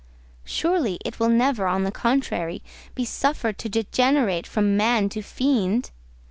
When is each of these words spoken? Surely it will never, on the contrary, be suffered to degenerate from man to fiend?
Surely 0.45 0.97
it 1.05 1.19
will 1.19 1.29
never, 1.29 1.67
on 1.67 1.83
the 1.83 1.91
contrary, 1.91 2.63
be 2.95 3.05
suffered 3.05 3.59
to 3.59 3.69
degenerate 3.69 4.47
from 4.47 4.75
man 4.75 5.09
to 5.09 5.21
fiend? 5.21 5.91